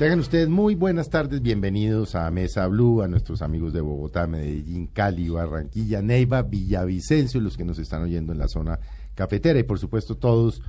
Tengan 0.00 0.20
ustedes 0.20 0.48
muy 0.48 0.76
buenas 0.76 1.10
tardes, 1.10 1.42
bienvenidos 1.42 2.14
a 2.14 2.30
Mesa 2.30 2.66
Blue, 2.68 3.02
a 3.02 3.06
nuestros 3.06 3.42
amigos 3.42 3.74
de 3.74 3.82
Bogotá, 3.82 4.26
Medellín, 4.26 4.86
Cali, 4.86 5.28
Barranquilla, 5.28 6.00
Neiva, 6.00 6.40
Villavicencio, 6.40 7.38
los 7.38 7.58
que 7.58 7.66
nos 7.66 7.78
están 7.78 8.04
oyendo 8.04 8.32
en 8.32 8.38
la 8.38 8.48
zona 8.48 8.80
cafetera 9.14 9.58
y 9.58 9.62
por 9.62 9.78
supuesto 9.78 10.16
todos 10.16 10.62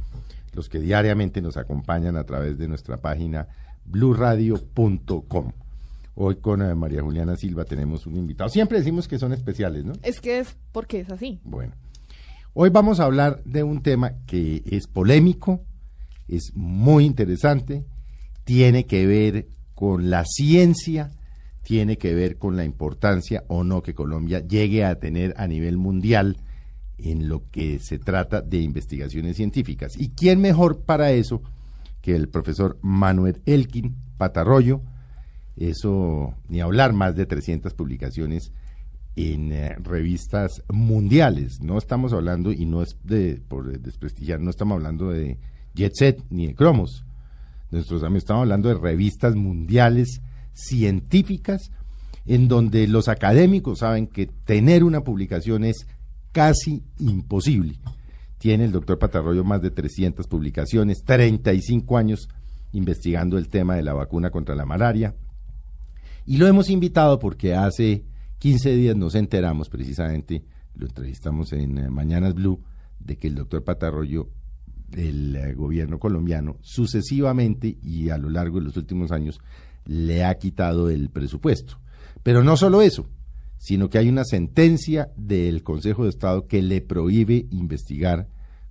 los 0.52 0.68
que 0.68 0.82
diariamente 0.82 1.42
nos 1.42 1.56
acompañan 1.56 2.18
a 2.18 2.26
través 2.26 2.58
de 2.58 2.68
nuestra 2.68 2.98
página 2.98 3.48
bluradio.com. 3.86 5.54
Hoy 6.16 6.36
con 6.36 6.62
eh, 6.62 6.76
María 6.76 7.02
Juliana 7.02 7.38
Silva 7.38 7.64
tenemos 7.64 8.06
un 8.06 8.18
invitado. 8.18 8.50
Siempre 8.50 8.80
decimos 8.80 9.08
que 9.08 9.18
son 9.18 9.32
especiales, 9.32 9.86
¿no? 9.86 9.94
Es 10.04 10.20
que 10.20 10.40
es 10.40 10.58
porque 10.74 11.00
es 11.00 11.10
así. 11.10 11.40
Bueno, 11.46 11.72
hoy 12.54 12.70
vamos 12.70 13.00
a 13.00 13.06
hablar 13.06 13.42
de 13.46 13.64
un 13.64 13.82
tema 13.82 14.12
que 14.28 14.62
es 14.66 14.88
polémico, 14.88 15.62
es 16.28 16.52
muy 16.54 17.06
interesante, 17.06 17.86
tiene 18.44 18.86
que 18.86 19.06
ver 19.06 19.48
con 19.76 20.10
la 20.10 20.26
ciencia, 20.26 21.12
tiene 21.64 21.98
que 21.98 22.14
ver 22.14 22.38
con 22.38 22.58
la 22.58 22.66
importancia 22.66 23.44
o 23.48 23.64
no 23.64 23.82
que 23.82 23.94
Colombia 23.94 24.40
llegue 24.40 24.86
a 24.86 24.96
tener 24.96 25.34
a 25.38 25.48
nivel 25.48 25.78
mundial 25.78 26.38
en 26.98 27.28
lo 27.28 27.50
que 27.50 27.80
se 27.80 27.98
trata 27.98 28.42
de 28.42 28.60
investigaciones 28.60 29.38
científicas. 29.38 29.94
¿Y 29.98 30.10
quién 30.10 30.40
mejor 30.40 30.82
para 30.82 31.12
eso 31.12 31.42
que 32.02 32.16
el 32.16 32.30
profesor 32.30 32.78
Manuel 32.82 33.42
Elkin 33.46 33.96
Patarroyo? 34.18 34.82
Eso, 35.58 36.36
ni 36.48 36.62
hablar, 36.62 36.94
más 36.94 37.16
de 37.16 37.26
300 37.26 37.74
publicaciones 37.74 38.52
en 39.16 39.52
eh, 39.52 39.76
revistas 39.82 40.64
mundiales. 40.72 41.62
No 41.62 41.78
estamos 41.78 42.14
hablando, 42.14 42.52
y 42.52 42.66
no 42.66 42.82
es 42.82 42.98
de, 43.04 43.42
por 43.48 43.78
desprestigiar, 43.80 44.40
no 44.40 44.50
estamos 44.50 44.76
hablando 44.76 45.10
de 45.10 45.38
Jet 45.74 45.94
Set 45.96 46.24
ni 46.30 46.48
de 46.48 46.56
Cromos 46.56 47.06
nuestros 47.72 48.04
amigos, 48.04 48.24
estamos 48.24 48.44
hablando 48.44 48.70
de 48.70 48.76
revistas 48.76 49.36
mundiales 49.36 50.22
científicas 50.54 51.72
en 52.26 52.48
donde 52.48 52.88
los 52.88 53.08
académicos 53.08 53.80
saben 53.80 54.08
que 54.08 54.28
tener 54.28 54.84
una 54.84 55.02
publicación 55.02 55.64
es 55.64 55.88
casi 56.32 56.84
imposible. 57.00 57.80
Tiene 58.38 58.66
el 58.66 58.72
doctor 58.72 59.00
Patarroyo 59.00 59.44
más 59.44 59.62
de 59.62 59.72
300 59.72 60.28
publicaciones, 60.28 61.04
35 61.04 61.98
años 61.98 62.28
investigando 62.74 63.38
el 63.38 63.50
tema 63.50 63.76
de 63.76 63.84
la 63.84 63.94
vacuna 63.94 64.30
contra 64.30 64.56
la 64.56 64.66
malaria. 64.66 65.16
Y 66.26 66.38
lo 66.38 66.48
hemos 66.48 66.70
invitado 66.70 67.20
porque 67.20 67.56
hace 67.56 68.06
15 68.40 68.76
días 68.76 68.96
nos 68.96 69.16
enteramos 69.16 69.70
precisamente, 69.70 70.44
lo 70.76 70.88
entrevistamos 70.88 71.52
en 71.54 71.78
eh, 71.78 71.90
Mañanas 71.90 72.34
Blue, 72.34 72.64
de 73.00 73.18
que 73.18 73.28
el 73.28 73.36
doctor 73.36 73.64
Patarroyo 73.64 74.30
el 74.94 75.36
eh, 75.36 75.54
gobierno 75.54 76.00
colombiano 76.00 76.58
sucesivamente 76.62 77.78
y 77.82 78.10
a 78.10 78.18
lo 78.18 78.30
largo 78.30 78.60
de 78.60 78.66
los 78.66 78.78
últimos 78.78 79.12
años 79.12 79.40
le 79.86 80.24
ha 80.24 80.36
quitado 80.36 80.90
el 80.90 81.10
presupuesto. 81.10 81.80
Pero 82.24 82.44
no 82.44 82.58
solo 82.58 82.82
eso, 82.82 83.08
sino 83.58 83.90
que 83.90 83.98
hay 83.98 84.10
una 84.10 84.26
sentencia 84.26 85.12
del 85.16 85.64
Consejo 85.64 86.04
de 86.04 86.10
Estado 86.10 86.48
que 86.48 86.62
le 86.62 86.82
prohíbe 86.82 87.48
investigar 87.52 88.28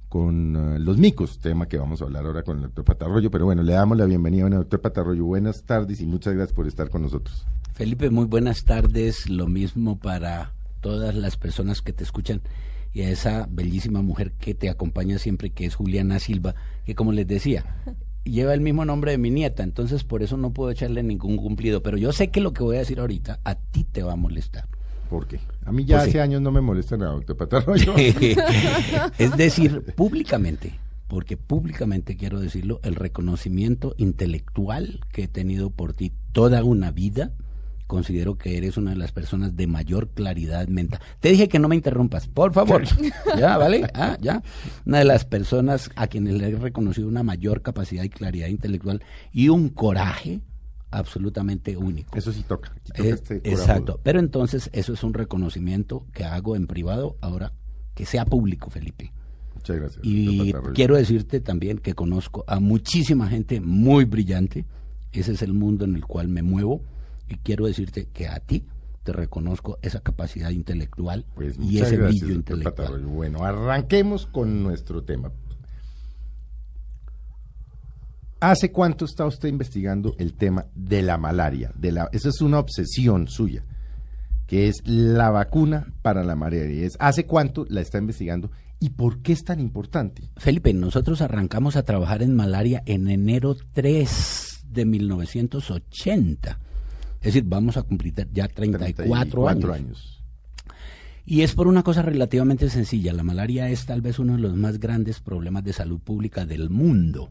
con 0.09 0.57
eh, 0.57 0.79
los 0.81 0.99
micos, 0.99 1.39
tema 1.39 1.69
que 1.69 1.79
vamos 1.79 2.03
a 2.03 2.05
hablar 2.05 2.27
ahora 2.27 2.43
con 2.43 2.57
el 2.57 2.63
doctor 2.65 2.85
Patarroyo. 2.85 3.31
Pero 3.31 3.45
bueno, 3.45 3.63
le 3.63 3.73
damos 3.73 3.97
la 3.97 4.07
bienvenida 4.07 4.47
al 4.47 4.53
doctor 4.53 4.81
Patarroyo. 4.81 5.25
Buenas 5.25 5.65
tardes 5.65 6.01
y 6.01 6.07
muchas 6.07 6.35
gracias 6.35 6.55
por 6.55 6.67
estar 6.67 6.91
con 6.91 7.03
nosotros. 7.03 7.47
Felipe, 7.75 8.11
muy 8.11 8.27
buenas 8.27 8.65
tardes. 8.65 9.31
Lo 9.31 9.47
mismo 9.47 9.99
para 9.99 10.53
todas 10.81 11.15
las 11.15 11.37
personas 11.37 11.81
que 11.81 11.93
te 11.93 12.03
escuchan 12.03 12.43
y 12.93 13.03
a 13.03 13.11
esa 13.11 13.47
bellísima 13.51 14.03
mujer 14.03 14.33
que 14.33 14.55
te 14.55 14.69
acompaña 14.69 15.19
siempre, 15.19 15.51
que 15.51 15.67
es 15.67 15.75
Juliana 15.75 16.19
Silva, 16.19 16.55
que 16.85 16.95
como 16.95 17.13
les 17.13 17.27
decía, 17.27 17.65
lleva 18.25 18.55
el 18.55 18.61
mismo 18.61 18.85
nombre 18.85 19.13
de 19.13 19.19
mi 19.19 19.31
nieta, 19.31 19.63
entonces 19.63 20.05
por 20.05 20.23
eso 20.23 20.37
no 20.37 20.53
puedo 20.53 20.71
echarle 20.71 21.03
ningún 21.03 21.37
cumplido, 21.37 21.83
pero 21.83 21.97
yo 21.97 22.13
sé 22.13 22.31
que 22.31 22.41
lo 22.41 22.53
que 22.53 22.63
voy 22.63 22.77
a 22.77 22.81
decir 22.81 23.01
ahorita 23.01 23.41
a 23.45 23.55
ti 23.55 23.85
te 23.85 24.03
va 24.03 24.13
a 24.13 24.17
molestar. 24.17 24.69
¿Por 25.09 25.27
qué? 25.27 25.41
A 25.65 25.73
mí 25.73 25.85
ya 25.85 25.99
pues 25.99 26.09
hace 26.09 26.21
años 26.21 26.41
no 26.41 26.53
me 26.53 26.61
molesta 26.61 26.97
nada, 26.97 27.13
doctor 27.13 27.37
Patarroyo. 27.37 27.95
es 29.19 29.37
decir, 29.37 29.83
públicamente, 29.97 30.79
porque 31.09 31.37
públicamente 31.37 32.17
quiero 32.17 32.39
decirlo, 32.39 32.81
el 32.85 32.95
reconocimiento 32.95 33.95
intelectual 33.99 35.01
que 35.13 35.25
he 35.25 35.29
tenido 35.29 35.71
por 35.71 35.95
ti 35.95 36.13
toda 36.31 36.63
una 36.63 36.93
vida, 36.93 37.33
considero 37.91 38.39
que 38.39 38.57
eres 38.57 38.77
una 38.77 38.93
de 38.93 38.97
las 38.97 39.11
personas 39.11 39.57
de 39.57 39.67
mayor 39.67 40.11
claridad 40.11 40.69
mental. 40.69 41.01
Te 41.19 41.31
dije 41.31 41.49
que 41.49 41.59
no 41.59 41.67
me 41.67 41.75
interrumpas, 41.75 42.29
por 42.29 42.53
favor. 42.53 42.85
ya, 43.37 43.57
¿vale? 43.59 43.91
Ah, 43.95 44.17
ya. 44.21 44.45
Una 44.87 45.01
de 45.01 45.05
las 45.05 45.25
personas 45.25 45.91
a 45.97 46.07
quienes 46.07 46.35
le 46.35 46.51
he 46.51 46.55
reconocido 46.55 47.09
una 47.09 47.25
mayor 47.25 47.63
capacidad 47.63 48.05
y 48.05 48.09
claridad 48.09 48.47
intelectual 48.47 49.03
y 49.33 49.49
un 49.49 49.71
coraje 49.71 50.41
absolutamente 50.93 51.77
único. 51.77 52.17
Eso 52.17 52.33
sí 52.33 52.45
toca. 52.45 52.73
Eh, 52.95 53.11
este 53.11 53.39
exacto. 53.39 53.99
Pero 54.05 54.21
entonces 54.21 54.71
eso 54.73 54.93
es 54.93 55.03
un 55.03 55.13
reconocimiento 55.13 56.07
que 56.13 56.23
hago 56.23 56.55
en 56.55 56.69
privado 56.69 57.17
ahora 57.21 57.53
que 57.97 58.07
sea 58.07 58.25
público, 58.25 58.71
Felipe. 58.71 59.13
Muchas 59.57 59.77
gracias. 59.77 60.01
Y 60.05 60.53
quiero 60.75 60.95
decirte 60.95 61.41
también 61.41 61.79
que 61.79 61.95
conozco 61.95 62.45
a 62.47 62.61
muchísima 62.61 63.27
gente 63.27 63.61
muy 63.61 64.05
brillante. 64.05 64.65
Ese 65.11 65.33
es 65.33 65.43
el 65.43 65.55
mundo 65.55 65.85
en 65.85 65.97
el 65.97 66.07
cual 66.07 66.29
me 66.29 66.43
muevo 66.43 66.83
y 67.31 67.37
quiero 67.37 67.67
decirte 67.67 68.09
que 68.13 68.29
a 68.29 68.41
ti 68.41 68.67
te 69.05 69.13
reconozco 69.13 69.79
esa 69.83 70.01
capacidad 70.01 70.51
intelectual 70.51 71.25
pues 71.35 71.57
y 71.59 71.79
ese 71.79 71.97
brillo 71.97 72.33
intelectual. 72.33 73.07
Bueno, 73.07 73.45
arranquemos 73.45 74.27
con 74.27 74.63
nuestro 74.63 75.03
tema. 75.05 75.33
¿Hace 78.41 78.73
cuánto 78.73 79.05
está 79.05 79.27
usted 79.27 79.49
investigando 79.49 80.15
el 80.19 80.35
tema 80.35 80.67
de 80.75 81.03
la 81.03 81.19
malaria? 81.19 81.73
De 81.77 81.93
la, 81.93 82.09
esa 82.13 82.31
es 82.31 82.41
una 82.41 82.59
obsesión 82.59 83.29
suya, 83.29 83.65
que 84.47 84.69
es 84.69 84.77
la 84.85 85.31
vacuna 85.31 85.93
para 86.03 86.25
la 86.25 86.37
malaria. 86.37 86.87
Es, 86.87 86.97
¿Hace 86.99 87.27
cuánto 87.27 87.67
la 87.69 87.83
está 87.83 87.99
investigando 87.99 88.51
y 88.79 88.91
por 88.91 89.21
qué 89.21 89.35
es 89.35 89.45
tan 89.45 89.61
importante? 89.61 90.31
Felipe, 90.39 90.73
nosotros 90.73 91.21
arrancamos 91.21 91.77
a 91.77 91.85
trabajar 91.85 92.23
en 92.23 92.35
malaria 92.35 92.83
en 92.87 93.09
enero 93.09 93.57
3 93.75 94.65
de 94.71 94.87
1980 94.87 96.60
es 97.21 97.35
decir, 97.35 97.45
vamos 97.47 97.77
a 97.77 97.83
cumplir 97.83 98.15
ya 98.33 98.49
34, 98.49 99.49
años. 99.49 100.23
Y 101.27 101.43
es 101.43 101.55
por 101.55 101.69
una 101.69 101.83
cosa 101.83 102.03
relativamente 102.03 102.71
sencilla. 102.71 103.13
La 103.13 103.23
malaria 103.23 103.69
es 103.69 103.85
tal 103.85 104.01
vez 104.01 104.19
uno 104.19 104.33
de 104.35 104.41
los 104.41 104.57
más 104.57 104.81
grandes 104.81 105.21
problemas 105.21 105.63
de 105.63 105.75
salud 105.75 106.01
pública 106.01 106.47
del 106.47 106.71
mundo. 106.71 107.31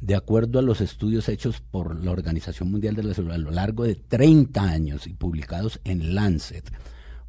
De 0.00 0.16
acuerdo 0.16 0.58
a 0.58 0.62
los 0.62 0.80
estudios 0.80 1.28
hechos 1.28 1.60
por 1.60 2.04
la 2.04 2.10
Organización 2.10 2.72
Mundial 2.72 2.96
de 2.96 3.04
la 3.04 3.14
Salud 3.14 3.30
a 3.30 3.38
lo 3.38 3.52
largo 3.52 3.84
de 3.84 3.94
30 3.94 4.60
años 4.60 5.06
y 5.06 5.14
publicados 5.14 5.80
en 5.84 6.16
Lancet, 6.16 6.72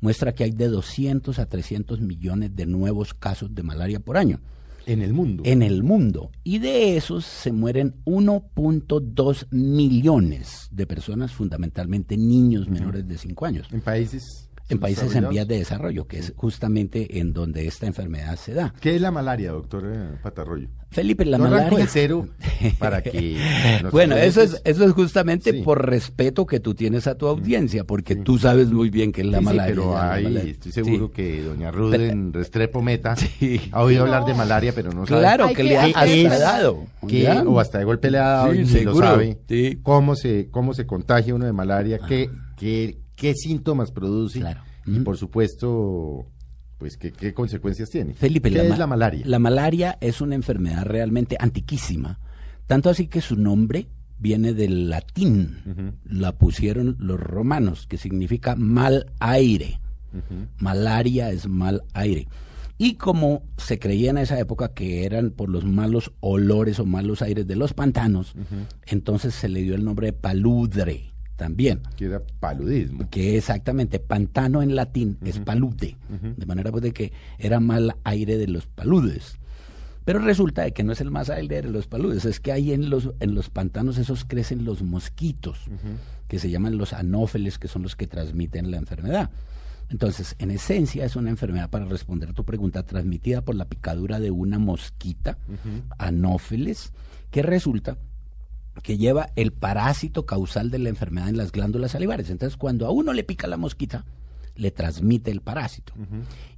muestra 0.01 0.33
que 0.33 0.45
hay 0.45 0.51
de 0.51 0.69
200 0.69 1.37
a 1.37 1.45
300 1.45 2.01
millones 2.01 2.55
de 2.55 2.65
nuevos 2.65 3.13
casos 3.13 3.53
de 3.53 3.61
malaria 3.61 3.99
por 3.99 4.17
año. 4.17 4.39
En 4.85 5.01
el 5.01 5.13
mundo. 5.13 5.43
En 5.45 5.61
el 5.61 5.83
mundo. 5.83 6.31
Y 6.43 6.59
de 6.59 6.97
esos 6.97 7.25
se 7.25 7.51
mueren 7.51 7.95
1.2 8.05 9.47
millones 9.51 10.67
de 10.71 10.85
personas, 10.85 11.31
fundamentalmente 11.33 12.17
niños 12.17 12.67
menores 12.69 13.07
de 13.07 13.17
5 13.17 13.45
años. 13.45 13.67
En 13.71 13.81
países 13.81 14.49
en 14.69 14.79
países 14.79 15.13
en 15.15 15.29
vías 15.29 15.47
de 15.47 15.57
desarrollo, 15.57 16.07
que 16.07 16.19
es 16.19 16.33
justamente 16.35 17.19
en 17.19 17.33
donde 17.33 17.67
esta 17.67 17.85
enfermedad 17.85 18.37
se 18.37 18.53
da. 18.53 18.73
¿Qué 18.79 18.95
es 18.95 19.01
la 19.01 19.11
malaria, 19.11 19.51
doctor 19.51 19.83
eh, 19.85 20.17
Patarroyo? 20.21 20.67
Felipe, 20.89 21.25
la 21.25 21.39
malaria. 21.39 21.77
de 21.77 21.87
cero 21.87 22.27
para 22.77 23.01
que. 23.01 23.37
bueno, 23.91 24.15
eso 24.15 24.41
es, 24.41 24.61
eso 24.63 24.85
es 24.85 24.91
justamente 24.91 25.53
por 25.63 25.89
respeto 25.89 26.45
que 26.45 26.59
tú 26.59 26.75
tienes 26.75 27.07
a 27.07 27.15
tu 27.15 27.27
audiencia, 27.27 27.83
porque 27.83 28.15
tú 28.15 28.37
sabes 28.37 28.71
muy 28.71 28.89
bien 28.89 29.11
que 29.11 29.21
es 29.21 29.27
la 29.27 29.41
malaria. 29.41 29.75
pero 29.75 29.97
hay, 29.97 30.37
estoy 30.49 30.71
seguro 30.71 31.11
que 31.11 31.41
doña 31.41 31.71
Ruden 31.71 32.31
Restrepo 32.31 32.81
Meta 32.81 33.15
ha 33.71 33.83
oído 33.83 34.03
hablar 34.03 34.25
de 34.25 34.35
malaria, 34.35 34.71
pero 34.73 34.91
no 34.91 35.05
sabe. 35.05 35.21
Claro, 35.21 35.49
que, 35.49 35.63
le 35.63 35.77
ha 35.77 36.39
dado. 36.39 36.85
o 37.47 37.59
hasta 37.59 37.79
de 37.79 37.85
golpe 37.85 38.11
le 38.11 38.19
ha 38.19 38.27
dado 38.29 38.53
y 38.53 38.63
lo 38.83 38.95
sabe. 38.95 39.39
Cómo 39.81 40.15
se, 40.15 40.49
cómo 40.51 40.73
se 40.73 40.85
contagia 40.85 41.33
uno 41.33 41.45
de 41.45 41.53
malaria, 41.53 41.99
qué, 42.07 42.29
qué 42.55 43.02
qué 43.15 43.33
síntomas 43.33 43.91
produce 43.91 44.43
y 44.85 44.99
por 44.99 45.17
supuesto 45.17 46.27
pues 46.77 46.97
qué, 46.97 47.33
consecuencias 47.33 47.89
tiene. 47.89 48.13
Felipe, 48.13 48.51
¿qué 48.51 48.67
es 48.67 48.77
la 48.77 48.87
malaria? 48.87 49.23
La 49.25 49.39
malaria 49.39 49.97
es 50.01 50.19
una 50.19 50.35
enfermedad 50.35 50.83
realmente 50.83 51.37
antiquísima, 51.39 52.19
tanto 52.67 52.89
así 52.89 53.07
que 53.07 53.21
su 53.21 53.37
nombre 53.37 53.87
viene 54.19 54.53
del 54.53 54.89
latín, 54.89 55.99
la 56.03 56.33
pusieron 56.33 56.97
los 56.99 57.19
romanos, 57.19 57.87
que 57.87 57.97
significa 57.97 58.55
mal 58.55 59.11
aire. 59.19 59.79
Malaria 60.59 61.31
es 61.31 61.47
mal 61.47 61.83
aire. 61.93 62.27
Y 62.77 62.95
como 62.95 63.43
se 63.57 63.79
creía 63.79 64.11
en 64.11 64.17
esa 64.17 64.39
época 64.39 64.73
que 64.73 65.05
eran 65.05 65.31
por 65.31 65.49
los 65.49 65.63
malos 65.63 66.11
olores 66.19 66.79
o 66.79 66.85
malos 66.85 67.21
aires 67.21 67.47
de 67.47 67.55
los 67.55 67.73
pantanos, 67.73 68.35
entonces 68.85 69.33
se 69.33 69.47
le 69.47 69.61
dio 69.61 69.75
el 69.75 69.85
nombre 69.85 70.07
de 70.07 70.13
paludre 70.13 71.12
también. 71.35 71.81
Que 71.95 72.05
era 72.05 72.21
paludismo. 72.39 73.09
Que 73.09 73.37
exactamente, 73.37 73.99
pantano 73.99 74.61
en 74.61 74.75
latín 74.75 75.17
es 75.23 75.39
palude, 75.39 75.97
de 76.09 76.45
manera 76.45 76.71
pues 76.71 76.83
de 76.83 76.91
que 76.91 77.13
era 77.37 77.59
mal 77.59 77.95
aire 78.03 78.37
de 78.37 78.47
los 78.47 78.67
paludes. 78.67 79.37
Pero 80.05 80.19
resulta 80.19 80.69
que 80.71 80.83
no 80.83 80.91
es 80.91 81.01
el 81.01 81.11
más 81.11 81.29
aire 81.29 81.61
de 81.61 81.69
los 81.69 81.87
paludes, 81.87 82.25
es 82.25 82.39
que 82.39 82.51
ahí 82.51 82.73
en 82.73 82.89
los, 82.89 83.11
en 83.19 83.35
los 83.35 83.49
pantanos 83.49 83.97
esos 83.97 84.25
crecen 84.25 84.65
los 84.65 84.83
mosquitos, 84.83 85.59
que 86.27 86.39
se 86.39 86.49
llaman 86.49 86.77
los 86.77 86.93
anófeles, 86.93 87.57
que 87.57 87.67
son 87.67 87.83
los 87.83 87.95
que 87.95 88.07
transmiten 88.07 88.69
la 88.69 88.77
enfermedad. 88.77 89.31
Entonces, 89.89 90.35
en 90.39 90.51
esencia 90.51 91.05
es 91.05 91.15
una 91.15 91.29
enfermedad, 91.29 91.69
para 91.69 91.85
responder 91.85 92.29
a 92.29 92.33
tu 92.33 92.43
pregunta, 92.43 92.83
transmitida 92.83 93.41
por 93.41 93.55
la 93.55 93.65
picadura 93.65 94.19
de 94.19 94.31
una 94.31 94.59
mosquita, 94.59 95.37
anófeles, 95.97 96.91
que 97.31 97.41
resulta 97.41 97.97
que 98.81 98.97
lleva 98.97 99.29
el 99.35 99.53
parásito 99.53 100.25
causal 100.25 100.71
de 100.71 100.79
la 100.79 100.89
enfermedad 100.89 101.29
en 101.29 101.37
las 101.37 101.51
glándulas 101.51 101.91
salivares. 101.91 102.29
Entonces, 102.29 102.57
cuando 102.57 102.87
a 102.87 102.91
uno 102.91 103.13
le 103.13 103.23
pica 103.23 103.47
la 103.47 103.57
mosquita, 103.57 104.05
le 104.55 104.71
transmite 104.71 105.31
el 105.31 105.41
parásito. 105.41 105.93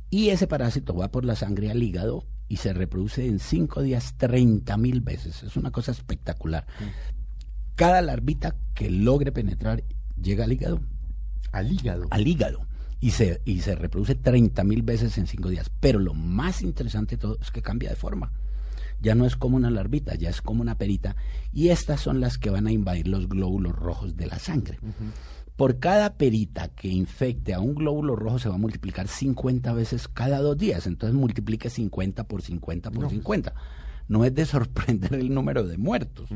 Y 0.10 0.30
ese 0.30 0.48
parásito 0.48 0.96
va 0.96 1.12
por 1.12 1.26
la 1.26 1.36
sangre 1.36 1.72
al 1.72 1.84
hígado 1.84 2.26
y 2.48 2.58
se 2.58 2.74
reproduce 2.74 3.26
en 3.28 3.40
cinco 3.40 3.82
días 3.82 4.16
30 4.18 4.78
mil 4.78 5.02
veces. 5.02 5.44
Es 5.44 5.58
una 5.58 5.72
cosa 5.72 5.92
espectacular. 5.92 6.66
Cada 7.76 8.02
larvita 8.02 8.56
que 8.74 8.90
logre 8.90 9.32
penetrar 9.32 9.84
llega 10.22 10.46
al 10.46 10.54
hígado. 10.54 10.82
Al 11.52 11.72
hígado. 11.72 12.08
Al 12.12 12.28
hígado. 12.28 12.68
Y 13.02 13.12
se, 13.12 13.42
y 13.46 13.60
se 13.60 13.76
reproduce 13.76 14.16
30 14.16 14.64
mil 14.64 14.82
veces 14.84 15.18
en 15.18 15.28
cinco 15.28 15.50
días. 15.50 15.70
Pero 15.80 16.00
lo 16.00 16.14
más 16.14 16.62
interesante 16.62 17.18
de 17.18 17.22
todo 17.22 17.38
es 17.42 17.52
que 17.52 17.62
cambia 17.62 17.90
de 17.90 17.96
forma 17.96 18.32
ya 19.02 19.16
no 19.16 19.26
es 19.26 19.36
como 19.36 19.58
una 19.58 19.70
larvita, 19.70 20.16
ya 20.16 20.30
es 20.30 20.42
como 20.42 20.62
una 20.62 20.78
perita, 20.78 21.16
y 21.54 21.70
estas 21.70 22.02
son 22.02 22.20
las 22.20 22.38
que 22.38 22.50
van 22.50 22.68
a 22.68 22.72
invadir 22.72 23.08
los 23.08 23.28
glóbulos 23.28 23.74
rojos 23.74 24.16
de 24.16 24.28
la 24.28 24.40
sangre. 24.40 24.80
Por 25.56 25.80
cada 25.80 26.16
perita 26.16 26.68
que 26.68 26.90
infecte 26.90 27.54
a 27.54 27.62
un 27.62 27.76
glóbulo 27.76 28.16
rojo 28.16 28.40
se 28.40 28.50
va 28.50 28.56
a 28.56 28.60
multiplicar 28.60 29.08
50 29.08 29.72
veces 29.74 30.10
cada 30.10 30.40
dos 30.40 30.58
días, 30.58 30.86
entonces 30.86 31.18
multiplique 31.18 31.70
50 31.70 32.26
por 32.26 32.42
50 32.42 32.92
por 32.92 33.10
50. 33.10 33.52
Pues. 33.54 33.64
No 34.08 34.26
es 34.26 34.36
de 34.36 34.46
sorprender 34.46 35.14
el 35.14 35.34
número 35.34 35.66
de 35.66 35.78
muertos. 35.78 36.30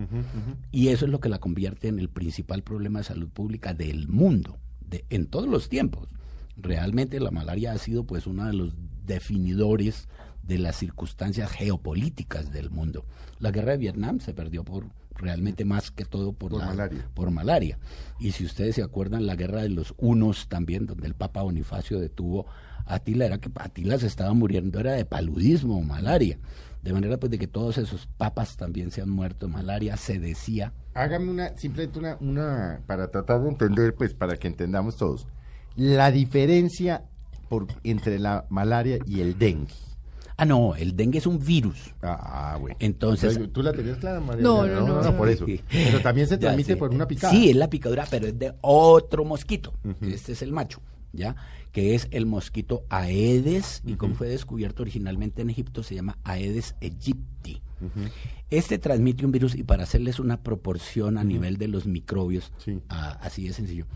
Y 0.71 0.87
eso 0.87 1.05
es 1.05 1.11
lo 1.11 1.19
que 1.19 1.29
la 1.29 1.39
convierte 1.39 1.89
en 1.89 1.99
el 1.99 2.09
principal 2.09 2.63
problema 2.63 2.99
de 2.99 3.05
salud 3.05 3.27
pública 3.27 3.73
del 3.73 4.07
mundo, 4.07 4.57
de, 4.79 5.05
en 5.09 5.27
todos 5.27 5.49
los 5.49 5.67
tiempos. 5.67 6.07
Realmente 6.55 7.19
la 7.19 7.31
malaria 7.31 7.73
ha 7.73 7.77
sido 7.77 8.05
pues 8.05 8.25
uno 8.25 8.45
de 8.45 8.53
los 8.53 8.73
definidores 9.05 10.07
de 10.49 10.57
las 10.57 10.75
circunstancias 10.75 11.51
geopolíticas 11.51 12.51
del 12.51 12.71
mundo. 12.71 13.05
La 13.39 13.51
guerra 13.51 13.73
de 13.73 13.77
Vietnam 13.77 14.19
se 14.19 14.33
perdió 14.33 14.65
por 14.65 14.87
realmente 15.13 15.63
más 15.63 15.91
que 15.91 16.05
todo 16.05 16.33
por, 16.33 16.51
malaria. 16.57 17.07
por 17.13 17.29
malaria. 17.29 17.77
Y 18.19 18.31
si 18.31 18.45
ustedes 18.45 18.75
se 18.75 18.81
acuerdan, 18.81 19.27
la 19.27 19.35
guerra 19.35 19.61
de 19.61 19.69
los 19.69 19.93
unos 19.97 20.49
también, 20.49 20.87
donde 20.87 21.05
el 21.05 21.13
Papa 21.13 21.43
Bonifacio 21.43 21.99
detuvo 21.99 22.47
a 22.87 22.95
Atila, 22.95 23.27
era 23.27 23.37
que 23.37 23.51
Atila 23.53 23.99
se 23.99 24.07
estaba 24.07 24.33
muriendo, 24.33 24.79
era 24.79 24.93
de 24.93 25.05
paludismo 25.05 25.77
o 25.77 25.81
malaria. 25.83 26.39
De 26.81 26.93
manera 26.93 27.17
pues 27.17 27.29
de 27.29 27.37
que 27.37 27.47
todos 27.47 27.77
esos 27.77 28.07
papas 28.17 28.57
también 28.57 28.89
se 28.89 29.01
han 29.01 29.09
muerto 29.09 29.45
de 29.45 29.53
malaria, 29.53 29.97
se 29.97 30.17
decía. 30.17 30.73
Hágame 30.95 31.29
una, 31.29 31.55
simplemente 31.57 31.99
una, 31.99 32.17
una, 32.21 32.81
para 32.87 33.11
tratar 33.11 33.43
de 33.43 33.49
entender, 33.49 33.93
pues 33.93 34.15
para 34.15 34.35
que 34.35 34.47
entendamos 34.47 34.97
todos, 34.97 35.27
la 35.75 36.09
diferencia 36.09 37.03
por, 37.49 37.67
entre 37.83 38.17
la 38.17 38.47
malaria 38.49 38.97
y 39.05 39.19
el 39.19 39.37
dengue. 39.37 39.88
Ah, 40.39 40.45
no, 40.45 40.73
el 40.73 40.95
dengue 40.95 41.17
es 41.17 41.27
un 41.27 41.37
virus. 41.37 41.93
Ah, 42.01 42.57
bueno. 42.61 42.77
Entonces. 42.79 43.37
¿Tú 43.51 43.61
la 43.61 43.73
tenías 43.73 43.97
clara, 43.97 44.21
María? 44.21 44.41
No, 44.41 44.65
no, 44.65 45.03
no. 45.03 45.17
por 45.17 45.27
eso. 45.27 45.45
Pero 45.69 45.99
también 45.99 46.27
se 46.27 46.37
transmite 46.37 46.77
por 46.77 46.91
una 46.91 47.05
picada. 47.05 47.33
Sí, 47.33 47.49
es 47.49 47.57
la 47.57 47.69
picadura, 47.69 48.07
pero 48.09 48.27
es 48.27 48.39
de 48.39 48.53
otro 48.61 49.25
mosquito. 49.25 49.73
Este 49.99 50.31
es 50.31 50.41
el 50.41 50.53
macho, 50.53 50.79
¿ya? 51.11 51.35
Que 51.73 51.93
es 51.93 52.07
el 52.11 52.25
mosquito 52.25 52.85
Aedes, 52.89 53.81
y 53.85 53.95
como 53.95 54.15
fue 54.15 54.29
descubierto 54.29 54.81
originalmente 54.81 55.41
en 55.41 55.49
Egipto, 55.49 55.83
se 55.83 55.95
llama 55.95 56.17
Aedes 56.23 56.73
aegypti. 56.81 57.61
Este 58.49 58.77
transmite 58.77 59.25
un 59.25 59.33
virus, 59.33 59.55
y 59.55 59.63
para 59.63 59.83
hacerles 59.83 60.21
una 60.21 60.41
proporción 60.41 61.17
a 61.17 61.25
nivel 61.25 61.57
de 61.57 61.67
los 61.67 61.85
microbios, 61.85 62.53
así 62.87 63.45
de 63.45 63.53
sencillo 63.53 63.87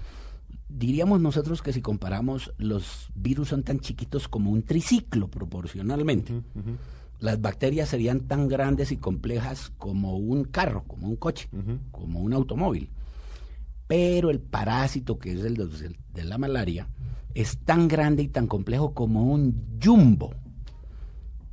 diríamos 0.74 1.22
nosotros 1.22 1.62
que 1.62 1.72
si 1.72 1.82
comparamos, 1.82 2.52
los 2.58 3.10
virus 3.16 3.50
son 3.50 3.64
tan 3.64 3.80
chiquitos 3.80 4.28
como 4.28 4.52
un 4.52 4.64
triciclo 4.64 5.30
proporcionalmente. 5.30 6.34
Las 7.20 7.40
bacterias 7.40 7.90
serían 7.90 8.22
tan 8.22 8.48
grandes 8.48 8.92
y 8.92 8.98
complejas 8.98 9.72
como 9.78 10.18
un 10.18 10.44
carro, 10.46 10.84
como 10.88 11.08
un 11.08 11.16
coche, 11.16 11.48
como 11.92 12.20
un 12.20 12.34
automóvil. 12.34 12.90
Pero 13.88 14.30
el 14.32 14.40
parásito, 14.40 15.20
que 15.20 15.34
es 15.34 15.44
el 15.44 15.56
de, 15.56 16.24
la 16.24 16.38
malaria, 16.38 16.88
es 17.36 17.60
tan 17.60 17.88
grande 17.88 18.24
y 18.24 18.28
tan 18.28 18.48
complejo 18.48 18.94
como 18.94 19.24
un 19.24 19.78
jumbo, 19.82 20.34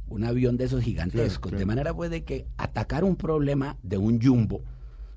un 0.08 0.24
avión 0.24 0.56
de 0.56 0.64
esos 0.64 0.82
gigantescos. 0.82 1.52
De 1.52 1.66
manera 1.66 1.94
puede 1.94 2.24
que 2.24 2.46
atacar 2.56 3.04
un 3.04 3.16
problema 3.16 3.76
de 3.82 3.98
un 3.98 4.20
jumbo 4.20 4.62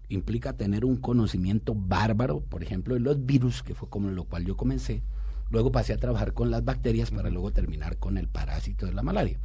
implica 0.09 0.53
tener 0.53 0.85
un 0.85 0.97
conocimiento 0.97 1.73
bárbaro, 1.75 2.41
por 2.41 2.63
ejemplo, 2.63 2.93
de 2.93 2.99
los 2.99 3.25
virus, 3.25 3.63
que 3.63 3.75
fue 3.75 3.89
como 3.89 4.09
lo 4.09 4.25
cual 4.25 4.45
yo 4.45 4.55
comencé. 4.57 5.01
Luego 5.49 5.71
pasé 5.71 5.93
a 5.93 5.97
trabajar 5.97 6.33
con 6.33 6.51
las 6.51 6.65
bacterias 6.65 7.11
para 7.11 7.29
luego 7.29 7.51
terminar 7.51 7.97
con 7.97 8.17
el 8.17 8.27
parásito 8.27 8.85
de 8.85 8.93
la 8.93 9.03
malaria. 9.03 9.39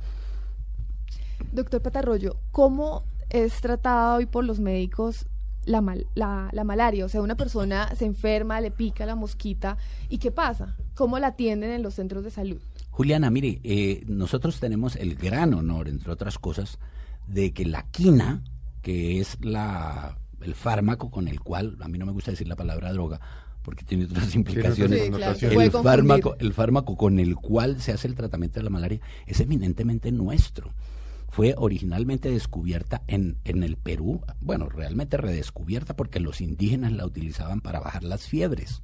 Doctor 1.52 1.82
Patarroyo, 1.82 2.36
¿cómo 2.50 3.04
es 3.30 3.60
tratada 3.60 4.16
hoy 4.16 4.26
por 4.26 4.44
los 4.44 4.60
médicos 4.60 5.26
la, 5.64 5.82
la, 6.14 6.64
malaria? 6.64 7.04
O 7.04 7.08
sea, 7.08 7.22
una 7.22 7.36
persona 7.36 7.94
se 7.94 8.06
enferma, 8.06 8.60
le 8.60 8.70
pica 8.70 9.06
la 9.06 9.14
mosquita, 9.14 9.76
¿y 10.08 10.18
qué 10.18 10.30
pasa? 10.30 10.76
¿Cómo 10.94 11.18
la 11.18 11.28
atienden 11.28 11.70
en 11.70 11.82
los 11.82 11.94
centros 11.94 12.24
de 12.24 12.30
salud? 12.30 12.60
Juliana, 12.90 13.30
mire, 13.30 13.60
eh, 13.62 14.02
nosotros 14.06 14.58
tenemos 14.60 14.96
el 14.96 15.14
gran 15.14 15.54
honor, 15.54 15.88
entre 15.88 16.10
otras 16.10 16.38
cosas, 16.38 16.78
de 17.26 17.52
que 17.52 17.64
la 17.64 17.82
quina, 17.90 18.42
que 18.82 19.20
es 19.20 19.38
la 19.40 20.18
el 20.42 20.54
fármaco 20.54 21.10
con 21.10 21.28
el 21.28 21.40
cual, 21.40 21.76
a 21.80 21.88
mí 21.88 21.98
no 21.98 22.06
me 22.06 22.12
gusta 22.12 22.30
decir 22.30 22.48
la 22.48 22.56
palabra 22.56 22.92
droga, 22.92 23.20
porque 23.62 23.84
tiene 23.84 24.04
otras 24.04 24.34
implicaciones. 24.34 25.10
el, 25.42 25.70
fármaco, 25.70 26.36
el 26.38 26.52
fármaco 26.52 26.96
con 26.96 27.18
el 27.18 27.36
cual 27.36 27.80
se 27.80 27.92
hace 27.92 28.08
el 28.08 28.14
tratamiento 28.14 28.60
de 28.60 28.64
la 28.64 28.70
malaria 28.70 29.00
es 29.26 29.40
eminentemente 29.40 30.10
nuestro. 30.12 30.72
Fue 31.28 31.54
originalmente 31.58 32.30
descubierta 32.30 33.02
en, 33.06 33.36
en 33.44 33.62
el 33.62 33.76
Perú, 33.76 34.22
bueno, 34.40 34.68
realmente 34.68 35.18
redescubierta 35.18 35.94
porque 35.94 36.20
los 36.20 36.40
indígenas 36.40 36.92
la 36.92 37.04
utilizaban 37.04 37.60
para 37.60 37.80
bajar 37.80 38.02
las 38.04 38.26
fiebres. 38.26 38.82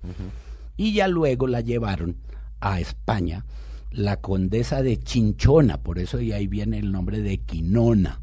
Y 0.77 0.93
ya 0.93 1.09
luego 1.09 1.47
la 1.47 1.63
llevaron 1.63 2.19
a 2.61 2.81
España, 2.81 3.47
la 3.91 4.19
condesa 4.19 4.83
de 4.83 4.99
Chinchona, 4.99 5.79
por 5.79 5.99
eso 5.99 6.21
y 6.21 6.33
ahí 6.33 6.47
viene 6.47 6.79
el 6.79 6.93
nombre 6.93 7.23
de 7.23 7.39
quinona. 7.39 8.21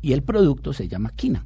Y 0.00 0.14
el 0.14 0.22
producto 0.22 0.72
se 0.72 0.88
llama 0.88 1.10
quina. 1.14 1.44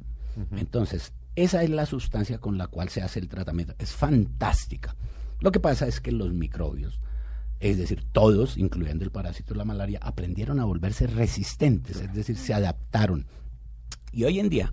Entonces, 0.55 1.11
esa 1.35 1.63
es 1.63 1.69
la 1.69 1.85
sustancia 1.85 2.37
con 2.37 2.57
la 2.57 2.67
cual 2.67 2.89
se 2.89 3.01
hace 3.01 3.19
el 3.19 3.27
tratamiento. 3.27 3.73
Es 3.79 3.91
fantástica. 3.91 4.95
Lo 5.39 5.51
que 5.51 5.59
pasa 5.59 5.87
es 5.87 5.99
que 5.99 6.11
los 6.11 6.31
microbios, 6.31 6.99
es 7.59 7.77
decir, 7.77 8.05
todos, 8.11 8.57
incluyendo 8.57 9.03
el 9.03 9.11
parásito 9.11 9.53
de 9.53 9.57
la 9.57 9.65
malaria, 9.65 9.99
aprendieron 10.01 10.59
a 10.59 10.65
volverse 10.65 11.07
resistentes, 11.07 11.97
es 11.97 12.13
decir, 12.13 12.37
se 12.37 12.53
adaptaron. 12.53 13.25
Y 14.11 14.25
hoy 14.25 14.39
en 14.39 14.49
día, 14.49 14.71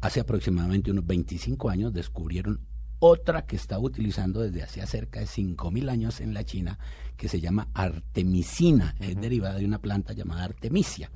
hace 0.00 0.20
aproximadamente 0.20 0.90
unos 0.90 1.06
25 1.06 1.70
años, 1.70 1.94
descubrieron 1.94 2.60
otra 2.98 3.46
que 3.46 3.56
estaba 3.56 3.82
utilizando 3.82 4.42
desde 4.42 4.62
hacía 4.62 4.86
cerca 4.86 5.18
de 5.18 5.26
5.000 5.26 5.90
años 5.90 6.20
en 6.20 6.34
la 6.34 6.44
China, 6.44 6.78
que 7.16 7.28
se 7.28 7.40
llama 7.40 7.68
artemisina, 7.72 8.94
es 9.00 9.18
derivada 9.20 9.56
de 9.56 9.64
una 9.64 9.80
planta 9.80 10.12
llamada 10.12 10.44
artemisia. 10.44 11.10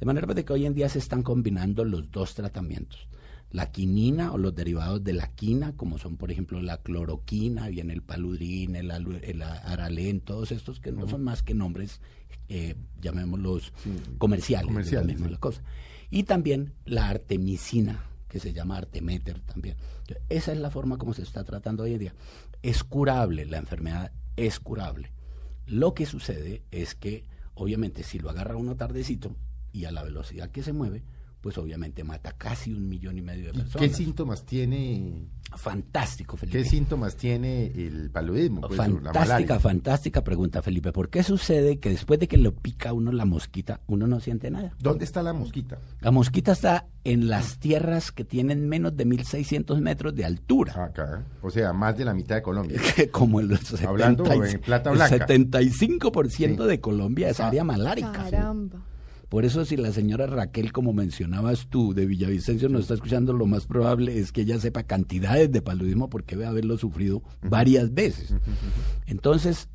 De 0.00 0.06
manera 0.06 0.34
que 0.34 0.52
hoy 0.52 0.64
en 0.64 0.74
día 0.74 0.88
se 0.88 0.98
están 0.98 1.22
combinando 1.22 1.84
los 1.84 2.10
dos 2.10 2.34
tratamientos 2.34 3.06
la 3.50 3.72
quinina 3.72 4.32
o 4.32 4.38
los 4.38 4.54
derivados 4.54 5.02
de 5.02 5.12
la 5.12 5.28
quina, 5.28 5.72
como 5.76 5.98
son 5.98 6.16
por 6.16 6.30
ejemplo 6.30 6.62
la 6.62 6.78
cloroquina, 6.78 7.68
bien 7.68 7.90
el 7.90 8.02
paludrin, 8.02 8.76
el, 8.76 8.90
el 8.90 9.42
aralén, 9.42 10.20
todos 10.20 10.52
estos 10.52 10.80
que 10.80 10.92
no 10.92 11.08
son 11.08 11.24
más 11.24 11.42
que 11.42 11.54
nombres, 11.54 12.00
eh, 12.48 12.76
llamémoslos 13.00 13.72
comerciales, 14.18 14.66
comerciales 14.66 15.20
la 15.20 15.38
cosa. 15.38 15.62
Y 16.10 16.24
también 16.24 16.74
la 16.84 17.08
artemisina, 17.08 18.04
que 18.28 18.40
se 18.40 18.52
llama 18.52 18.76
artemeter 18.76 19.40
también. 19.40 19.76
Esa 20.28 20.52
es 20.52 20.58
la 20.58 20.70
forma 20.70 20.98
como 20.98 21.14
se 21.14 21.22
está 21.22 21.44
tratando 21.44 21.82
hoy 21.82 21.94
en 21.94 21.98
día. 21.98 22.14
Es 22.62 22.84
curable, 22.84 23.46
la 23.46 23.58
enfermedad 23.58 24.12
es 24.36 24.60
curable. 24.60 25.12
Lo 25.66 25.94
que 25.94 26.06
sucede 26.06 26.62
es 26.70 26.94
que, 26.94 27.24
obviamente, 27.54 28.02
si 28.02 28.18
lo 28.18 28.30
agarra 28.30 28.56
uno 28.56 28.76
tardecito 28.76 29.34
y 29.72 29.84
a 29.84 29.92
la 29.92 30.02
velocidad 30.02 30.50
que 30.50 30.62
se 30.62 30.72
mueve, 30.72 31.02
pues 31.40 31.56
obviamente 31.56 32.04
mata 32.04 32.32
casi 32.32 32.72
un 32.72 32.88
millón 32.88 33.16
y 33.18 33.22
medio 33.22 33.46
de 33.46 33.52
personas. 33.52 33.88
¿Qué 33.88 33.94
síntomas 33.94 34.44
tiene? 34.44 35.26
Fantástico, 35.56 36.36
Felipe. 36.36 36.58
¿Qué 36.58 36.64
síntomas 36.64 37.16
tiene 37.16 37.66
el 37.66 38.10
paludismo? 38.10 38.60
Pues, 38.60 38.76
fantástica, 38.76 39.58
fantástica 39.58 40.22
pregunta, 40.22 40.62
Felipe. 40.62 40.92
¿Por 40.92 41.08
qué 41.08 41.22
sucede 41.22 41.78
que 41.80 41.90
después 41.90 42.20
de 42.20 42.28
que 42.28 42.36
lo 42.36 42.54
pica 42.54 42.92
uno 42.92 43.10
la 43.10 43.24
mosquita, 43.24 43.80
uno 43.86 44.06
no 44.06 44.20
siente 44.20 44.50
nada? 44.50 44.74
¿Dónde 44.78 45.04
está 45.04 45.22
la 45.22 45.32
mosquita? 45.32 45.78
La 46.00 46.10
mosquita 46.10 46.52
está 46.52 46.86
en 47.04 47.28
las 47.28 47.58
tierras 47.58 48.12
que 48.12 48.24
tienen 48.24 48.68
menos 48.68 48.96
de 48.96 49.06
1.600 49.06 49.80
metros 49.80 50.14
de 50.14 50.24
altura. 50.24 50.84
Acá, 50.84 51.24
o 51.42 51.50
sea, 51.50 51.72
más 51.72 51.96
de 51.96 52.04
la 52.04 52.14
mitad 52.14 52.36
de 52.36 52.42
Colombia. 52.42 52.80
Como 53.10 53.40
el, 53.40 53.58
Hablando 53.86 54.30
en 54.30 54.60
plata 54.60 54.90
blanca. 54.90 55.16
El 55.16 55.40
75% 55.72 56.64
de 56.66 56.80
Colombia 56.80 57.30
es 57.30 57.40
área 57.40 57.64
malárica. 57.64 58.12
Caramba. 58.12 58.89
Por 59.30 59.44
eso 59.44 59.64
si 59.64 59.76
la 59.76 59.92
señora 59.92 60.26
Raquel, 60.26 60.72
como 60.72 60.92
mencionabas 60.92 61.68
tú, 61.68 61.94
de 61.94 62.04
Villavicencio 62.04 62.68
nos 62.68 62.82
está 62.82 62.94
escuchando, 62.94 63.32
lo 63.32 63.46
más 63.46 63.64
probable 63.64 64.18
es 64.18 64.32
que 64.32 64.40
ella 64.40 64.58
sepa 64.58 64.82
cantidades 64.82 65.52
de 65.52 65.62
paludismo 65.62 66.10
porque 66.10 66.34
debe 66.34 66.48
haberlo 66.48 66.76
sufrido 66.76 67.22
varias 67.40 67.94
veces. 67.94 68.34
Entonces, 69.06 69.68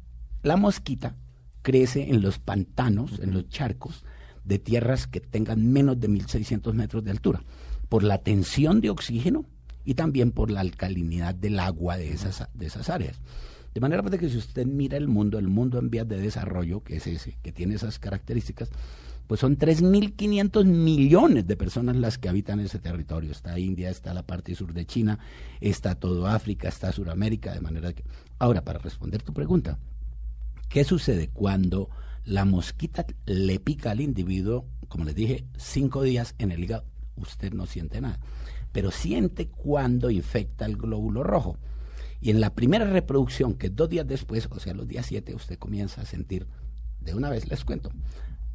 la 0.43 0.57
mosquita 0.57 1.15
crece 1.61 2.09
en 2.09 2.21
los 2.21 2.37
pantanos, 2.37 3.19
en 3.19 3.33
los 3.33 3.47
charcos 3.47 4.03
de 4.43 4.59
tierras 4.59 5.07
que 5.07 5.21
tengan 5.21 5.71
menos 5.71 6.01
de 6.01 6.09
1.600 6.09 6.73
metros 6.73 7.05
de 7.05 7.11
altura, 7.11 7.41
por 7.87 8.03
la 8.03 8.17
tensión 8.17 8.81
de 8.81 8.89
oxígeno 8.89 9.45
y 9.85 9.93
también 9.93 10.31
por 10.31 10.51
la 10.51 10.59
alcalinidad 10.59 11.33
del 11.33 11.59
agua 11.61 11.95
de 11.95 12.11
esas, 12.11 12.49
de 12.53 12.65
esas 12.65 12.89
áreas. 12.89 13.21
De 13.73 13.79
manera 13.79 14.03
pues, 14.03 14.19
que 14.19 14.29
si 14.29 14.37
usted 14.37 14.65
mira 14.65 14.97
el 14.97 15.07
mundo, 15.07 15.39
el 15.39 15.47
mundo 15.47 15.79
en 15.79 15.89
vías 15.89 16.07
de 16.07 16.19
desarrollo, 16.19 16.83
que 16.83 16.97
es 16.97 17.07
ese, 17.07 17.37
que 17.41 17.53
tiene 17.53 17.75
esas 17.75 17.99
características, 17.99 18.69
pues 19.27 19.39
son 19.39 19.57
3.500 19.57 20.65
millones 20.65 21.47
de 21.47 21.57
personas 21.57 21.95
las 21.95 22.17
que 22.17 22.29
habitan 22.29 22.59
ese 22.59 22.79
territorio. 22.79 23.31
Está 23.31 23.57
India, 23.57 23.89
está 23.89 24.13
la 24.13 24.23
parte 24.23 24.55
sur 24.55 24.73
de 24.73 24.85
China, 24.85 25.19
está 25.61 25.95
todo 25.95 26.27
África, 26.27 26.69
está 26.69 26.91
Sudamérica, 26.91 27.53
de 27.53 27.61
manera 27.61 27.93
que... 27.93 28.03
Ahora, 28.37 28.63
para 28.63 28.79
responder 28.79 29.23
tu 29.23 29.33
pregunta, 29.33 29.79
¿qué 30.69 30.83
sucede 30.83 31.29
cuando 31.29 31.89
la 32.23 32.45
mosquita 32.45 33.05
le 33.25 33.59
pica 33.59 33.91
al 33.91 34.01
individuo, 34.01 34.67
como 34.87 35.05
les 35.05 35.15
dije, 35.15 35.45
cinco 35.57 36.03
días 36.03 36.35
en 36.37 36.51
el 36.51 36.63
hígado? 36.63 36.85
Usted 37.15 37.53
no 37.53 37.65
siente 37.65 38.01
nada, 38.01 38.19
pero 38.71 38.91
siente 38.91 39.47
cuando 39.47 40.09
infecta 40.11 40.65
el 40.65 40.77
glóbulo 40.77 41.23
rojo. 41.23 41.57
Y 42.21 42.29
en 42.29 42.41
la 42.41 42.53
primera 42.53 42.85
reproducción, 42.85 43.55
que 43.55 43.69
dos 43.69 43.89
días 43.89 44.07
después, 44.07 44.47
o 44.51 44.59
sea, 44.59 44.73
los 44.73 44.87
días 44.87 45.05
siete, 45.05 45.33
usted 45.35 45.57
comienza 45.57 46.01
a 46.01 46.05
sentir, 46.05 46.47
de 46.99 47.13
una 47.13 47.29
vez 47.29 47.47
les 47.47 47.63
cuento, 47.63 47.91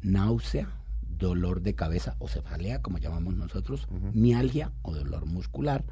náusea, 0.01 0.69
dolor 1.01 1.61
de 1.61 1.75
cabeza 1.75 2.15
o 2.19 2.27
cefalea, 2.27 2.81
como 2.81 2.97
llamamos 2.97 3.35
nosotros, 3.35 3.87
mialgia 4.13 4.71
o 4.81 4.93
dolor 4.93 5.25
muscular, 5.25 5.85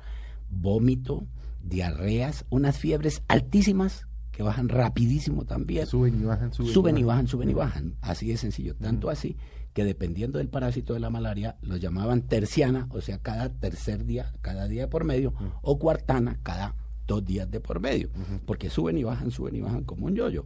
vómito, 0.50 1.28
diarreas, 1.62 2.46
unas 2.50 2.78
fiebres 2.78 3.22
altísimas 3.28 4.08
que 4.32 4.44
bajan 4.44 4.70
rapidísimo 4.70 5.46
también. 5.46 5.86
Suben 5.86 6.22
y 6.22 6.24
bajan, 6.24 6.54
suben, 6.54 6.74
suben 6.74 6.98
y 6.98 7.04
bajan. 7.04 7.28
Suben 7.28 7.50
y 7.50 7.54
bajan, 7.54 7.96
Así 8.02 8.28
de 8.30 8.38
sencillo. 8.38 8.76
Tanto 8.76 9.10
así 9.10 9.38
que 9.74 9.84
dependiendo 9.86 10.40
del 10.40 10.50
parásito 10.50 10.94
de 10.94 11.00
la 11.00 11.10
malaria, 11.10 11.58
lo 11.62 11.78
llamaban 11.78 12.24
terciana, 12.24 12.88
o 12.90 13.02
sea, 13.02 13.20
cada 13.20 13.50
tercer 13.50 14.06
día, 14.06 14.34
cada 14.42 14.68
día 14.68 14.90
por 14.90 15.04
medio, 15.04 15.34
o 15.62 15.78
cuartana, 15.78 16.40
cada 16.42 16.76
dos 17.06 17.26
días 17.26 17.50
de 17.50 17.60
por 17.60 17.80
medio, 17.80 18.10
porque 18.46 18.70
suben 18.70 18.98
y 18.98 19.04
bajan, 19.04 19.32
suben 19.32 19.56
y 19.56 19.62
bajan 19.62 19.84
como 19.84 20.08
un 20.08 20.16
yoyo. 20.16 20.46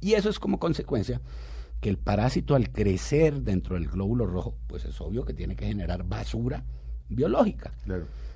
Y 0.00 0.14
eso 0.14 0.28
es 0.28 0.38
como 0.38 0.58
consecuencia 0.58 1.20
que 1.80 1.88
el 1.88 1.98
parásito 1.98 2.54
al 2.54 2.70
crecer 2.70 3.42
dentro 3.42 3.74
del 3.74 3.88
glóbulo 3.88 4.26
rojo, 4.26 4.56
pues 4.66 4.84
es 4.84 5.00
obvio 5.00 5.24
que 5.24 5.34
tiene 5.34 5.56
que 5.56 5.66
generar 5.66 6.04
basura 6.04 6.64
biológica. 7.08 7.72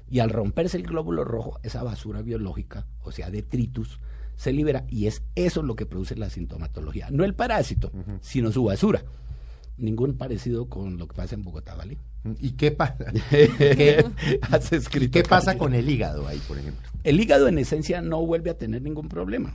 Y 0.08 0.18
al 0.18 0.30
romperse 0.30 0.76
el 0.76 0.84
glóbulo 0.84 1.24
rojo, 1.24 1.58
esa 1.62 1.82
basura 1.82 2.22
biológica, 2.22 2.86
o 3.02 3.12
sea, 3.12 3.30
detritus, 3.30 4.00
se 4.36 4.52
libera 4.52 4.84
y 4.88 5.06
es 5.06 5.22
eso 5.34 5.62
lo 5.62 5.76
que 5.76 5.86
produce 5.86 6.16
la 6.16 6.30
sintomatología. 6.30 7.08
No 7.10 7.24
el 7.24 7.34
parásito, 7.34 7.92
sino 8.20 8.50
su 8.50 8.64
basura. 8.64 9.04
Ningún 9.76 10.16
parecido 10.16 10.68
con 10.68 10.98
lo 10.98 11.08
que 11.08 11.16
pasa 11.16 11.34
en 11.34 11.42
Bogotá, 11.42 11.74
¿vale? 11.74 11.98
¿Y 12.38 12.52
qué 12.52 12.70
pasa? 12.70 13.04
¿Qué, 13.30 14.04
¿Qué 15.10 15.22
pasa 15.24 15.58
con 15.58 15.74
el 15.74 15.88
hígado 15.88 16.26
ahí, 16.26 16.40
por 16.46 16.58
ejemplo? 16.58 16.88
El 17.02 17.20
hígado 17.20 17.48
en 17.48 17.58
esencia 17.58 18.00
no 18.00 18.24
vuelve 18.24 18.50
a 18.50 18.58
tener 18.58 18.82
ningún 18.82 19.08
problema. 19.08 19.54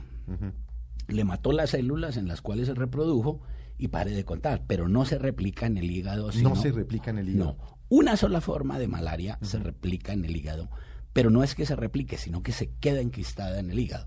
Le 1.08 1.24
mató 1.24 1.52
las 1.52 1.70
células 1.70 2.16
en 2.16 2.28
las 2.28 2.40
cuales 2.40 2.68
se 2.68 2.74
reprodujo 2.74 3.40
y 3.80 3.88
pare 3.88 4.12
de 4.12 4.24
contar, 4.24 4.62
pero 4.66 4.88
no 4.88 5.04
se 5.04 5.18
replica 5.18 5.66
en 5.66 5.78
el 5.78 5.90
hígado. 5.90 6.30
no 6.42 6.54
se 6.54 6.70
replica 6.70 7.10
en 7.10 7.18
el 7.18 7.30
hígado. 7.30 7.56
No, 7.58 7.78
una 7.88 8.16
sola 8.16 8.40
forma 8.40 8.78
de 8.78 8.86
malaria 8.86 9.38
se 9.42 9.58
replica 9.58 10.12
en 10.12 10.24
el 10.24 10.36
hígado, 10.36 10.70
pero 11.12 11.30
no 11.30 11.42
es 11.42 11.54
que 11.54 11.66
se 11.66 11.74
replique, 11.74 12.18
sino 12.18 12.42
que 12.42 12.52
se 12.52 12.70
queda 12.78 13.00
enquistada 13.00 13.58
en 13.58 13.70
el 13.70 13.78
hígado. 13.78 14.06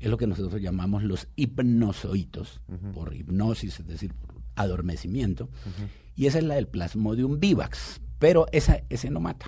Es 0.00 0.10
lo 0.10 0.18
que 0.18 0.26
nosotros 0.26 0.60
llamamos 0.60 1.04
los 1.04 1.28
hipnozoitos, 1.36 2.60
por 2.92 3.14
hipnosis, 3.14 3.80
es 3.80 3.86
decir, 3.86 4.12
por 4.14 4.34
adormecimiento. 4.56 5.48
Y 6.16 6.26
esa 6.26 6.38
es 6.38 6.44
la 6.44 6.56
del 6.56 6.68
plasmodium 6.68 7.38
vivax, 7.40 8.00
pero 8.18 8.46
esa, 8.52 8.82
ese 8.88 9.10
no 9.10 9.20
mata. 9.20 9.46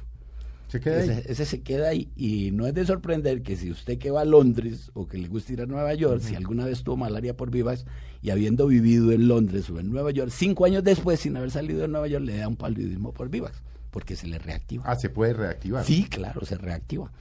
Se 0.68 0.80
queda 0.80 1.00
ese, 1.00 1.12
ahí. 1.12 1.22
ese, 1.26 1.44
se 1.46 1.60
queda 1.62 1.88
ahí. 1.88 2.08
Y 2.16 2.50
no 2.50 2.66
es 2.66 2.74
de 2.74 2.84
sorprender 2.84 3.42
que 3.42 3.56
si 3.56 3.70
usted 3.70 3.98
que 3.98 4.10
va 4.10 4.22
a 4.22 4.24
Londres 4.24 4.90
o 4.94 5.06
que 5.06 5.18
le 5.18 5.28
gusta 5.28 5.52
ir 5.52 5.62
a 5.62 5.66
Nueva 5.66 5.94
York, 5.94 6.20
si 6.20 6.34
alguna 6.34 6.64
vez 6.64 6.82
tuvo 6.82 6.96
malaria 6.96 7.36
por 7.36 7.50
vivas 7.50 7.86
y 8.20 8.30
habiendo 8.30 8.66
vivido 8.66 9.12
en 9.12 9.28
Londres 9.28 9.70
o 9.70 9.78
en 9.78 9.90
Nueva 9.90 10.10
York, 10.10 10.30
cinco 10.34 10.64
años 10.64 10.82
después, 10.82 11.20
sin 11.20 11.36
haber 11.36 11.50
salido 11.50 11.80
de 11.80 11.88
Nueva 11.88 12.08
York, 12.08 12.24
le 12.24 12.38
da 12.38 12.48
un 12.48 12.56
paludismo 12.56 13.12
por 13.12 13.28
vivas, 13.28 13.62
porque 13.90 14.16
se 14.16 14.26
le 14.26 14.38
reactiva. 14.38 14.82
Ah, 14.86 14.96
se 14.96 15.08
puede 15.08 15.34
reactivar. 15.34 15.84
Sí, 15.84 16.04
claro, 16.04 16.44
se 16.44 16.56
reactiva. 16.56 17.12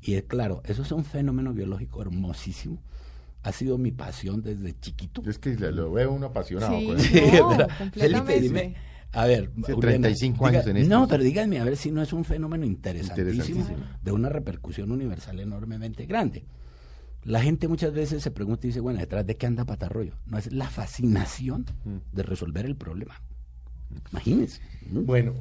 Y 0.00 0.14
es 0.14 0.24
claro, 0.24 0.62
eso 0.64 0.82
es 0.82 0.92
un 0.92 1.04
fenómeno 1.04 1.52
biológico 1.52 2.00
hermosísimo. 2.02 2.78
Ha 3.42 3.52
sido 3.52 3.76
mi 3.76 3.90
pasión 3.90 4.42
desde 4.42 4.78
chiquito. 4.80 5.22
Es 5.26 5.38
que 5.38 5.54
lo 5.54 5.92
veo 5.92 6.12
uno 6.12 6.26
apasionado. 6.26 6.78
Sí, 6.78 6.86
con 6.86 6.96
no, 6.96 7.02
eso. 7.02 7.68
completamente. 7.78 8.40
dime, 8.40 8.74
a 9.14 9.26
ver, 9.26 9.50
Juliana, 9.54 9.80
35 9.80 10.46
años 10.46 10.66
en 10.66 10.76
esto. 10.78 10.90
No, 10.98 11.08
pero 11.08 11.22
díganme 11.22 11.58
a 11.60 11.64
ver 11.64 11.76
si 11.76 11.90
no 11.90 12.02
es 12.02 12.12
un 12.12 12.24
fenómeno 12.24 12.64
interesantísimo, 12.66 13.30
Interesantísimo. 13.32 13.86
de 14.02 14.12
una 14.12 14.28
repercusión 14.28 14.90
universal 14.92 15.40
enormemente 15.40 16.06
grande. 16.06 16.44
La 17.24 17.40
gente 17.40 17.68
muchas 17.68 17.92
veces 17.94 18.22
se 18.22 18.30
pregunta 18.30 18.66
y 18.66 18.68
dice, 18.70 18.80
bueno, 18.80 18.98
¿detrás 18.98 19.26
de 19.26 19.36
qué 19.36 19.46
anda 19.46 19.64
Patarroyo? 19.64 20.12
No 20.26 20.36
es 20.36 20.52
la 20.52 20.68
fascinación 20.68 21.64
Mm. 21.84 21.96
de 22.14 22.22
resolver 22.22 22.66
el 22.66 22.76
problema. 22.76 23.20
Imagínense. 24.12 24.60
¿no? 24.90 25.02
Bueno, 25.02 25.34